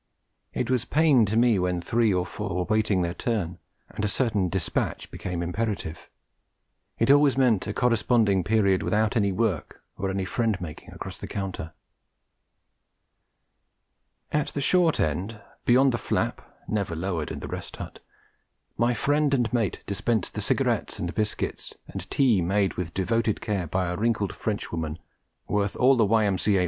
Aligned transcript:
It 0.51 0.71
was 0.71 0.83
pain 0.83 1.25
to 1.27 1.37
me 1.37 1.59
when 1.59 1.79
three 1.79 2.11
or 2.11 2.25
four 2.25 2.55
were 2.55 2.63
waiting 2.63 3.03
their 3.03 3.13
turn, 3.13 3.59
and 3.87 4.03
a 4.03 4.07
certain 4.07 4.49
despatch 4.49 5.11
became 5.11 5.43
imperative; 5.43 6.09
it 6.97 7.11
always 7.11 7.37
meant 7.37 7.67
a 7.67 7.73
corresponding 7.75 8.43
period 8.43 8.81
without 8.81 9.15
any 9.15 9.31
work 9.31 9.83
or 9.99 10.09
any 10.09 10.25
friend 10.25 10.59
making 10.59 10.89
across 10.89 11.19
the 11.19 11.27
counter. 11.27 11.73
At 14.31 14.47
the 14.47 14.59
short 14.61 14.99
end, 14.99 15.39
beyond 15.65 15.91
the 15.91 15.99
flap 15.99 16.41
(never 16.67 16.95
lowered 16.95 17.29
in 17.29 17.37
the 17.39 17.47
Rest 17.47 17.75
Hut), 17.75 17.99
my 18.79 18.95
friend 18.95 19.35
and 19.35 19.53
mate 19.53 19.83
dispensed 19.85 20.33
the 20.33 20.41
cigarettes 20.41 20.97
and 20.97 21.13
biscuits, 21.13 21.75
and 21.87 22.09
tea 22.09 22.41
made 22.41 22.73
with 22.73 22.95
devoted 22.95 23.39
care 23.39 23.67
by 23.67 23.87
a 23.91 23.95
wrinkled 23.95 24.33
Frenchwoman 24.33 24.97
worth 25.47 25.75
all 25.75 25.95
the 25.95 26.05
Y.M.C.A. 26.05 26.59